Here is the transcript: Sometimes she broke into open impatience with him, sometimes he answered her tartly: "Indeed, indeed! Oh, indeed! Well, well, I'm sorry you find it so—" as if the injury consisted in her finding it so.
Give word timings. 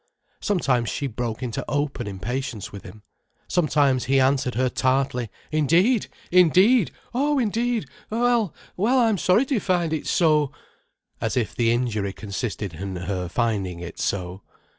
Sometimes 0.39 0.89
she 0.89 1.05
broke 1.05 1.43
into 1.43 1.63
open 1.69 2.07
impatience 2.07 2.71
with 2.71 2.81
him, 2.81 3.03
sometimes 3.47 4.05
he 4.05 4.19
answered 4.19 4.55
her 4.55 4.67
tartly: 4.67 5.29
"Indeed, 5.51 6.07
indeed! 6.31 6.89
Oh, 7.13 7.37
indeed! 7.37 7.87
Well, 8.09 8.51
well, 8.75 8.97
I'm 8.97 9.19
sorry 9.19 9.45
you 9.47 9.59
find 9.59 9.93
it 9.93 10.07
so—" 10.07 10.51
as 11.21 11.37
if 11.37 11.53
the 11.55 11.69
injury 11.71 12.13
consisted 12.13 12.73
in 12.73 12.95
her 12.95 13.27
finding 13.29 13.79
it 13.79 13.99
so. 13.99 14.41